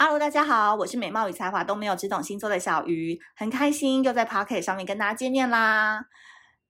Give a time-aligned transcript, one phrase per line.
[0.00, 6.04] Hello，大家好，我是美貌与才华都没有，只懂星座的小鱼，很开心又在 Pocket 上面跟大家见面啦。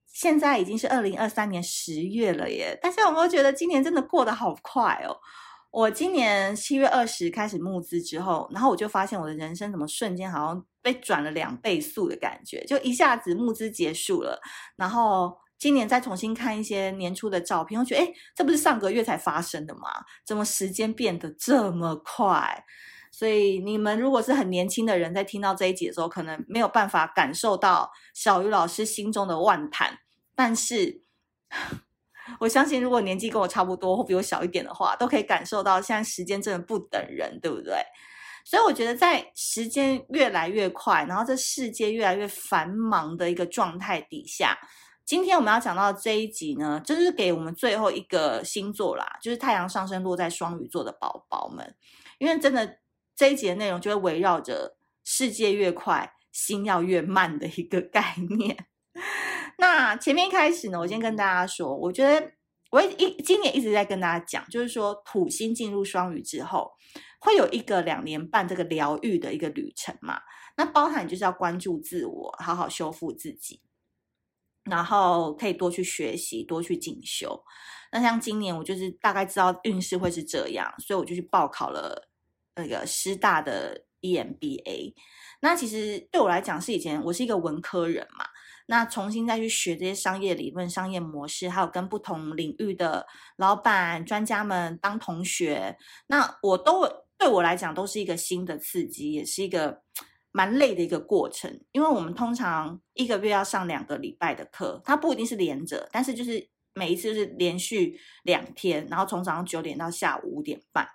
[0.07, 5.15] 现在已经是二零二三年十月了耶，大家有没有觉得今年真的过得好快哦？
[5.71, 14.41] 我今年七月二十开始募资之后，然后我就发现我的人生怎么瞬间好像被转了两倍速的感觉，就一下子募资结束了，
[14.75, 19.91] 然后今年再重新看一些年初的照片，我觉得诶，这不是上个月才发生的吗？
[20.25, 22.65] 怎么时间变得这么快？
[23.11, 29.99] 所以你们如果是很年轻的人，在听到这一集的时候，可能没有办法感受到小鱼老师心中的万谈。
[30.35, 31.03] 但是，
[32.39, 37.75] 我相信如果年纪跟我差不多或比我小一点的话，都可以感受到现在时间真的不等人，对不对？
[38.45, 44.57] 所以我觉得在时间越来越快，然后这世界越来越繁忙的一个状态底下，
[45.05, 51.75] 今天我们要讲到这一集呢，就是给我们最后一个星座啦，就是太阳上升落在双鱼座的宝宝们，
[52.19, 52.79] 因为真的。
[53.19, 58.69] 这一节内容就会围绕着世界越快，心要越慢的一个概念。
[59.59, 62.31] 那前面一开始呢，我先跟大家说，我觉得
[62.71, 66.71] 我一今年一直在跟大家讲，就是说土星进入双鱼之后，
[67.19, 70.21] 会有一个两年半这个疗愈的一个旅程嘛。
[70.57, 73.61] 那包含就是要关注自我，好好修复自己，
[74.63, 77.43] 然后可以多去学习，多去进修。
[77.91, 82.08] 那像今年我就是大概知道运势会是这样，所以我就去报考了。
[82.59, 84.93] 那个师大的 EMBA，
[85.41, 88.25] 那其实对我来讲是以前我是一个文科人嘛，
[88.67, 96.85] 那重新再去学这些商业理论、商业模式，还有跟不同领域的老板、专家们当同学，那我都
[97.17, 99.83] 对我来讲都是一个新的刺激，也是一个
[100.33, 110.89] 蛮累的一个过程，因为我们通常一个月要上两个礼拜的课，它不一定是连着，但是就是每一次是连续两天，然后从早上九点到下午五点半。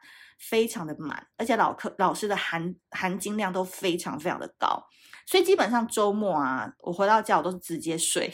[0.49, 4.85] 非常的满，而且老课老师的含含金量都非常非常的高，
[5.25, 8.33] 所以基本上周末啊，我回到家我都是直接睡，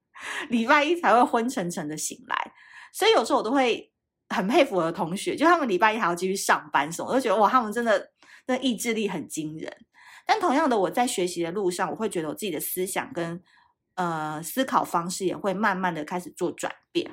[0.48, 2.52] 礼拜一才会昏沉沉的醒来。
[2.92, 3.92] 所以有时候我都会
[4.30, 8.10] 很佩服我的同学，就他们礼拜一还要继续上班什么，我都觉得哇，他们真的
[8.46, 9.70] 那意志力很惊人。
[10.26, 13.42] 但同样的，我在学习的路上，我会觉得我自己的思想跟
[13.96, 17.10] 呃思考方式也会慢慢的开始做转变。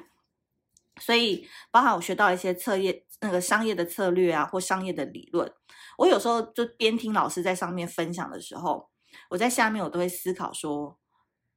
[1.00, 5.52] 所以，包含我学到一些策业那个商业的策略啊，或商业的理论，
[5.98, 8.90] 我有时候就边听老师在上面分享的时候，
[9.30, 11.00] 我在下面我都会思考说，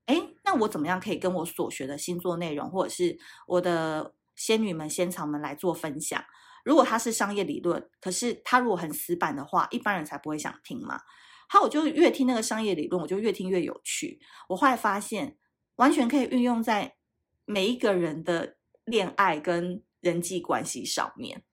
[0.07, 6.25] 哎，那我怎么样可以跟我所学的星座内容，或者是我的仙女们、仙草们来做分享？
[6.65, 11.01] 如果它是商业理论，可是它如果很死板的话，一般人才不会想听嘛。
[11.49, 14.21] 好，我就越听那个商业理论，我就越听越有趣。
[14.49, 15.37] 我后来发现，
[15.77, 16.97] 完全可以运用在
[17.45, 18.57] 每一个人的。
[18.87, 21.45] 恋爱跟人际关系上面，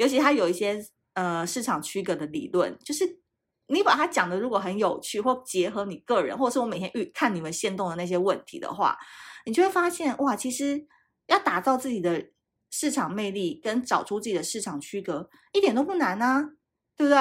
[0.00, 3.20] 尤其他有一些呃市场区隔的理论，就是
[3.66, 8.96] 你把它讲的如果很有趣，或结合你个人，或者是我每天遇看你们线动的那些问题的话，
[9.44, 10.86] 你就会发现哇，其实
[11.26, 12.30] 要打造自己的
[12.70, 16.40] 市场魅力跟找出自己的市场区隔一点都不难啊，
[16.96, 17.20] 对不对？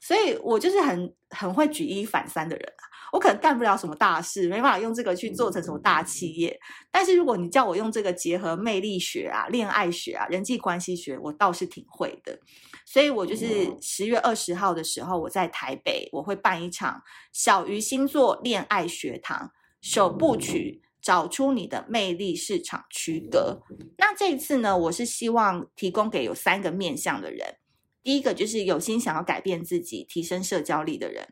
[0.00, 2.84] 所以我就是很很会举一反三的人啊。
[3.10, 6.58] 我可能干不了什么大事，没办法用这个去做成什么大企业。
[6.90, 12.38] 但是如果你叫我用这个结合魅力学啊、恋爱学啊、人际关系学，我倒是挺会的。
[12.84, 23.62] 所以我就是十月二十号的时候，我在台北，我会办一场小鱼星座恋爱学堂首部曲，找出你的魅力市场区隔。
[23.96, 27.56] 那这一次呢，我是希望提供给有三个面向的人。
[28.02, 31.28] 第一个就是有心想要改变自己、提升社交力的人。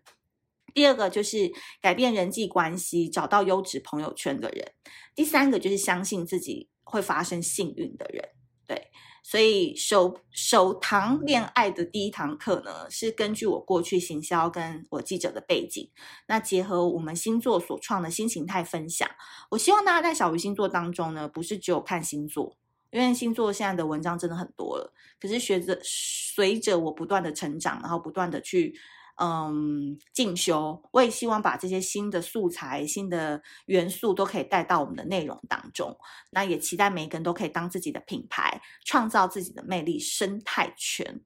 [0.75, 1.50] 第二个就是
[1.81, 4.72] 改变人际关系，找到优质朋友圈的人。
[5.15, 8.28] 第三个就是相信自己会发生幸运的人。
[8.66, 8.91] 对，
[9.22, 15.91] 所以首首堂恋爱的第一堂课呢，是根据我过去行销跟我记者的背景，
[16.27, 19.09] 那结合我们星座所创的新形态分享。
[19.53, 22.56] 我希望大家在小鱼星座当中呢，不是只有看星座，
[23.00, 24.92] 因为星座现在的文章真的很多了。
[25.21, 28.74] 可是随着随着我不断的成长，然后不断的去。
[29.18, 35.97] 嗯，进修，我也希望把这些新的素材、新的元素都可以带到我们的内容当中。
[36.32, 41.22] 那也期待每一个人都可以当自己的品牌，创造自己的魅力生态圈。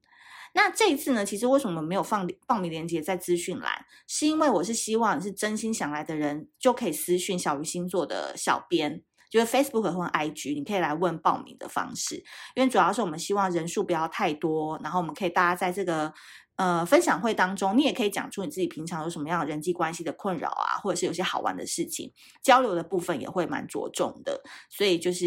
[0.53, 3.85] 那这一次呢，其实为什么没有放报名链接在资讯栏？
[4.07, 12.17] 是因为我是希望是真心想来的人就可以私讯小鱼星座的小编，就是 Facebook 或 IG，你可以来问报名的方式。
[12.53, 16.13] 因为主要是我们希望人数不要太多，然后我们可以大家在这个。
[16.57, 22.13] 呃，分享会当中，你也可以讲出你自己平常有什么样的人际关系的困扰啊，或者是有些好玩的事情，
[22.43, 24.39] 交流的部分也会蛮着重的。
[24.69, 25.25] 所以就是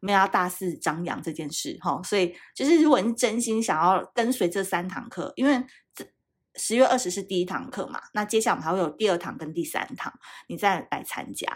[0.00, 2.02] 没有要大肆张扬这件事哈。
[2.02, 5.64] 所以就是如果你真心想要跟随这三堂课，因为
[5.94, 6.04] 这
[6.56, 10.12] 十月二十是第一堂课嘛，那接下来我们还会有第二堂跟第三堂，
[10.48, 11.46] 你再来参加。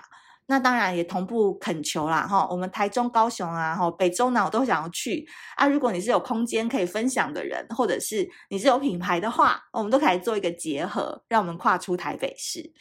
[0.50, 5.68] 那当然也同步恳求啦，哈，我们台中、高雄啊，哈，北中南我都想要去啊。
[5.68, 12.72] 如果你是有空间可以分享的人，或者是你是有品牌的话，我们都可以做一个结合，让我们跨出台北市。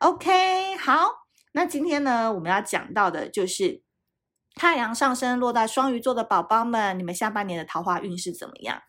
[0.00, 1.08] OK，好，
[1.52, 3.82] 那今天呢，我们要讲到的就是
[4.54, 8.82] 太阳上升落在双鱼座的宝宝们，你们下半年的桃花运势怎么样？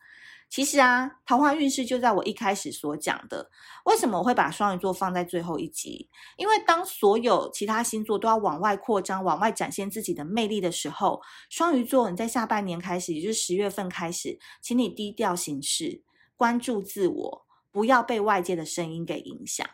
[0.50, 3.50] 其实啊，桃花运势就在我一开始所讲的。
[3.86, 6.10] 为什么我会把双鱼座放在最后一集？
[6.38, 16.02] 因为当所有其他星座都要往外扩张、往外展现自己的魅力的时候，双鱼座你在下半年开始，也就是十月份开始，请你低调行事，
[16.36, 19.68] 关注自我，不要被外界的声音给影响。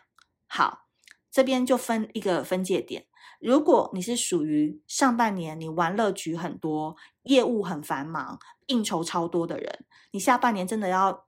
[0.46, 0.86] 好，
[1.30, 3.06] 这边就分一个分界点。
[3.40, 11.26] 如果你是属于上半年你玩乐局很多、业务很繁忙、应酬超多的人，你下半年真的要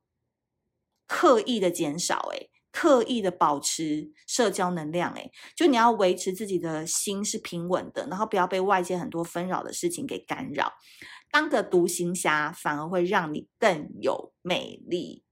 [1.06, 10.72] 刻意的减少，诶，刻意的保持社交能量，诶，就你要维持自己的心是平稳的，然后不要被外界很多纷扰的事情给干扰。
[11.30, 15.24] 当个独行侠反而会让你更有魅力。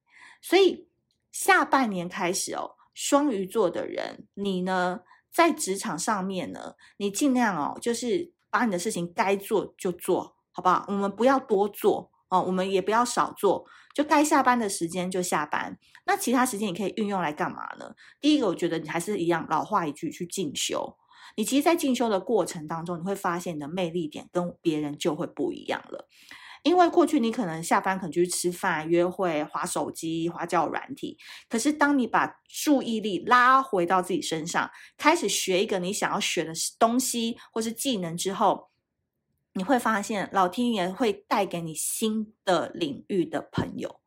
[0.43, 0.89] 所以
[1.33, 5.01] 下半年开始哦，双鱼座的人，你呢？
[5.33, 10.85] 在职场上面呢，你尽量哦，就是把你的事情该做就做，好不好？
[10.89, 15.77] 我们不要多做哦，我们也不要少做，就该下班的时间就下班。
[16.07, 17.95] 那其他时间你可以运用来干嘛呢？
[18.21, 20.97] 第一个，我觉得你还是一样，老话一句，去进修。
[21.37, 26.09] 你其实，在进修的过程当中，你会发现你的魅力点跟别人就会不一样了。
[26.63, 31.19] 因为过去你可能下班可能就去吃饭、约会、划手机、划教软体，
[31.49, 38.71] 可是当你把注意力拉回到自己身上，开始学一个你想要学的东西或是技能之后，
[39.55, 44.01] 你会发现老天爷会带给你新的领域的朋友。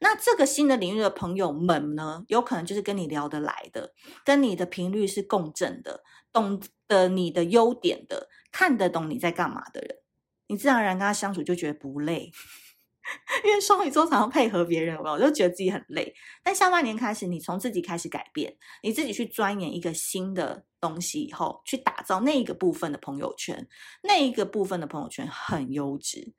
[0.00, 3.94] 那这个新的领域的朋友们呢，有可能就是跟你聊得来的，
[4.24, 9.98] 跟你的频率是共振的，懂得你的优点的，看得懂你在干嘛的人。
[10.48, 12.30] 你自然而然跟他相处就觉得不累，
[13.44, 16.14] 因为双鱼座常常配合别人，我就觉得自己很累。
[16.42, 23.68] 但下半年开始，你从自己开始改变，你自己去钻研一个新的东西以后，去打造那一个部分的朋友圈，
[24.02, 26.32] 那一个部分的朋友圈很优质，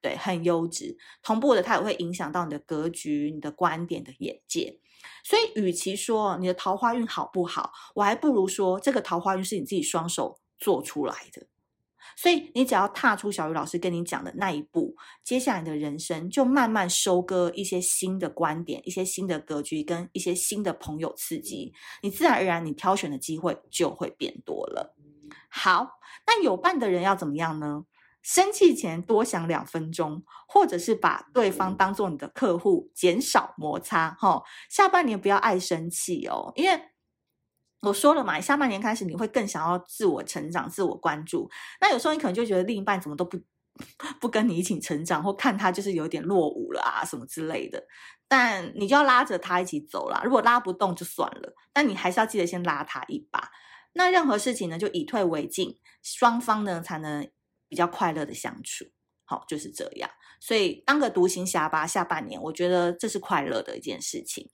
[0.00, 0.96] 对，很优质。
[1.22, 4.78] 同步的，它也会影响到你的格局、你的观点的眼界。
[5.24, 11.48] 所以，与其说你的桃花运好不好，我还不如说这个桃花运是你自己双手做出来的。
[12.16, 14.94] 所以，你只要踏出小鱼老师跟你讲的那一步，
[15.24, 21.72] 接下来的人生就慢慢收割一些新的观点、一些新的格局跟一些新的朋友刺激，
[22.02, 24.94] 你自然而然你挑选的机会就会变多了。
[25.48, 27.84] 好，那有伴的人要怎么样呢？
[28.22, 34.16] 生气前多想两分钟，或者是把对方当做你的客户，减少摩擦。
[34.20, 36.91] 哈，下半年不要爱生气哦，因为。
[37.82, 41.50] 我说了嘛，下半年开始你会更想要自我成长、自我关注。
[41.80, 43.38] 那有时候你可能就觉得另一半怎么都不
[44.20, 47.82] 不跟你一起成长，或看他就是有点落伍了啊什么之类的。
[48.28, 50.22] 但你就要拉着他一起走啦。
[50.24, 53.50] 如果拉不动就算了，但你还是要记得先拉他一把。
[53.94, 57.28] 那任何事情呢，就以退为进，双方呢才能
[57.68, 58.84] 比较快乐的相处。
[59.24, 60.08] 好，就是这样。
[60.44, 64.50] 所以当个独行侠吧，下半年我觉得这是快乐的一件事情。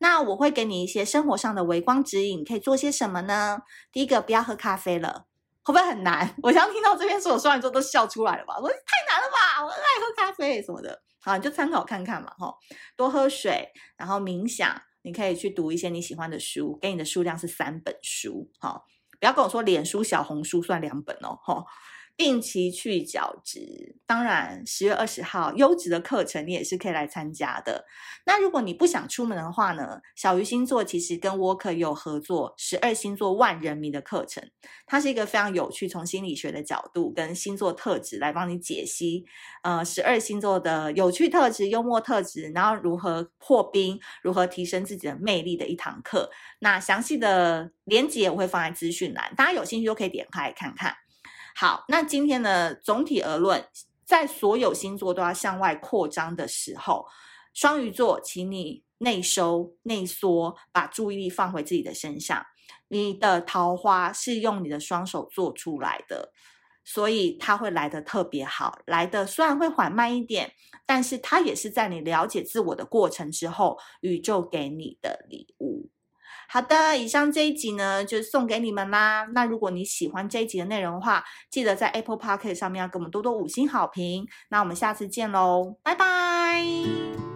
[0.00, 3.60] 那我会给你一些生活上的微光指引，可以做些什么呢？
[3.92, 5.26] 第一个，不要喝咖啡了，
[5.62, 6.34] 会不会很难？
[6.42, 8.56] 我刚听到这边，所有双鱼座都笑出来了吧？
[8.56, 11.00] 我说太难了吧，我爱喝咖啡什么的。
[11.20, 12.52] 好，你就参考看看嘛，哈。
[12.96, 18.84] 多喝水，然后冥想，你可以去读一些你喜欢的书，给你的数量是三本书，好，
[19.20, 21.64] 不要跟我说脸书、小红书算两本哦，哈。
[22.18, 27.86] 定期去角质，当然十月二十号优质的课程你也是可以来参加的。
[28.26, 30.00] 那如果你不想出门的话呢？
[30.16, 34.42] 小鱼星座其实跟 Walker 有合作十二星座万人迷的课程，
[34.84, 39.24] 它是一个非常有趣，从心理学的角度跟星座特质来帮你解析，
[39.62, 46.28] 呃，十二星座的有趣特质、幽默特质，然后如何破冰、如何提升自己的魅力的一堂课。
[46.58, 50.96] 那详细的连接我会放在资讯栏，大家有兴趣都可以点开看看。
[51.60, 53.66] 好，那今天呢，总体而论，
[54.04, 57.04] 在所有星座都要向外扩张的时候，
[57.52, 62.46] 双鱼座，请你内收、内缩，把注意力放回自己的身上。
[62.86, 66.32] 你的桃花是用你的双手做出来的，
[66.84, 70.52] 所以它会来的特别好，来的虽然会缓慢一点，
[70.86, 75.90] 但是它也是在你了解自我的过程之后，宇宙给你的礼物。
[76.48, 79.26] 好的，以上这一集呢，就送给你们啦。
[79.34, 84.26] 那如果你喜欢这一集的内容的话，记得在 Apple Podcast 上面要给我们多多五星好评。
[84.48, 87.27] 那我们下次见喽，拜拜。